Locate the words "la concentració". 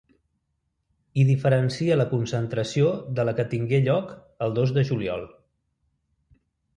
1.99-2.87